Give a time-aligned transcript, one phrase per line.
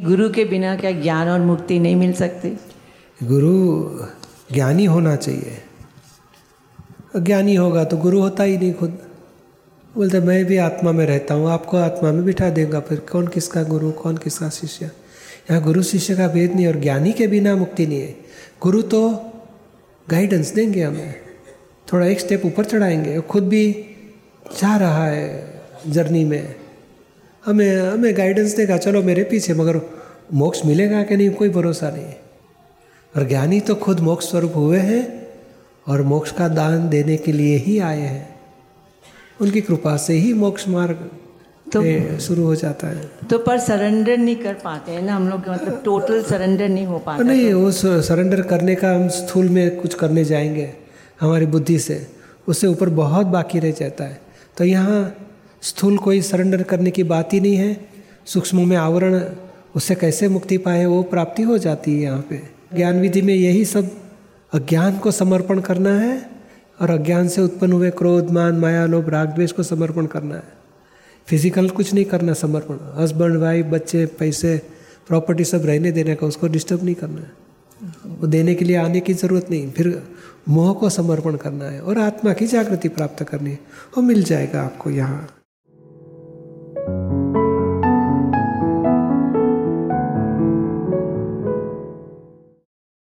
[0.00, 2.58] गुरु के बिना क्या ज्ञान और मुक्ति नहीं मिल सकती?
[3.22, 3.90] गुरु
[4.54, 5.58] ज्ञानी होना चाहिए।
[7.16, 8.98] ज्ञानी होगा तो गुरु होता ही नहीं खुद।
[9.96, 13.62] बोलते, मैं भी आत्मा में रहता हूँ, आपको आत्मा में बिठा देगा, फिर कौन किसका
[13.62, 14.90] गुरु, कौन किसका शिष्य?
[15.50, 18.16] यहाँ गुरु शिष्य का भेद नहीं, और ज्ञानी के बिना मुक्ति नहीं है।
[18.62, 19.30] गुरु तो
[20.10, 21.14] गाइडेंस देंगे हमें।
[21.92, 23.72] थोड़ा एक स्टेप ऊपर चढ़ाएँगे, खुद भी
[24.60, 25.54] जा रहा है
[25.86, 26.65] जर्नी में।
[27.46, 29.80] हमें हमें गाइडेंस देगा चलो मेरे पीछे मगर
[30.32, 32.20] मोक्ष मिलेगा कि नहीं कोई भरोसा नहीं है।
[33.16, 35.28] और ज्ञानी तो खुद मोक्ष स्वरूप हुए हैं
[35.86, 38.40] और मोक्ष का दान देने के लिए ही आए हैं।
[39.40, 41.08] उनकी कृपा से ही मोक्ष मार्ग
[41.66, 41.82] तो
[42.18, 45.82] शुरू हो जाता है। तो पर सरेंडर नहीं कर पाते हैं ना हम लोग मतलब
[45.84, 49.94] टोटल सरेंडर नहीं हो पाता। नहीं तो। उस सरेंडर करने का हम स्थूल में कुछ
[49.94, 50.72] करने जाएँगे
[51.20, 52.06] हमारी बुद्धि से।
[52.48, 54.20] उससे ऊपर बहुत बाकी रह जाता है।
[54.56, 55.16] तो यहाँ
[55.66, 57.76] स्थूल कोई सरेंडर करने की बात ही नहीं है।
[58.26, 59.20] सूक्ष्म में आवरण
[59.76, 62.40] उससे कैसे मुक्ति पाए वो प्राप्ति हो जाती है यहाँ पे।
[62.74, 63.90] ज्ञान विधि में यही सब
[64.52, 66.18] अज्ञान को समर्पण करना है
[66.80, 70.54] और अज्ञान से उत्पन्न हुए क्रोध, मान, माया, लोभ, राग, द्वेष को समर्पण करना है।
[71.28, 74.56] फ़िज़िकल कुछ नहीं करना समर्पण। हस्बैंड वाइफ बच्चे, पैसे
[75.08, 77.44] प्रॉपर्टी सब रहने देने का उसको डिस्टर्ब नहीं करना है।
[78.10, 80.02] वो देने के लिए आने की ज़रूरत नहीं। फिर
[80.48, 83.58] मोह को समर्पण करना है और आत्मा की जागृति प्राप्त करनी है।
[83.96, 85.26] वो मिल जाएगा आपको यहाँ।